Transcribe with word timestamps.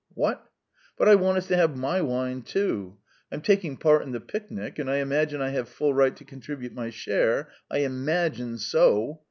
"What? 0.15 0.49
But 0.97 1.07
I 1.07 1.13
want 1.13 1.37
us 1.37 1.45
to 1.49 1.55
have 1.55 1.77
my 1.77 2.01
wine, 2.01 2.41
too; 2.41 2.97
I'm 3.31 3.41
taking 3.41 3.77
part 3.77 4.01
in 4.01 4.13
the 4.13 4.19
picnic 4.19 4.79
and 4.79 4.89
I 4.89 4.97
imagine 4.97 5.43
I 5.43 5.49
have 5.49 5.69
full 5.69 5.93
right 5.93 6.15
to 6.15 6.25
contribute 6.25 6.73
my 6.73 6.89
share. 6.89 7.51
I 7.69 7.83
im 7.83 8.03
ma 8.03 8.29
gine 8.29 8.57
so! 8.57 9.19